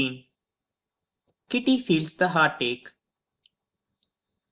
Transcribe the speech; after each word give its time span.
Kitty 1.47 1.79
Feels 1.79 2.15
the 2.15 2.27
Heartache. 2.29 2.89